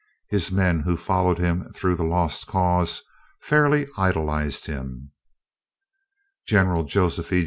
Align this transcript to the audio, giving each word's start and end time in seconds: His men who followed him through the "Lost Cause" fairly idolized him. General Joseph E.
His 0.29 0.51
men 0.51 0.79
who 0.79 0.97
followed 0.97 1.37
him 1.37 1.65
through 1.75 1.95
the 1.95 2.03
"Lost 2.03 2.47
Cause" 2.47 3.03
fairly 3.39 3.85
idolized 3.99 4.65
him. 4.65 5.11
General 6.47 6.83
Joseph 6.85 7.31
E. 7.31 7.39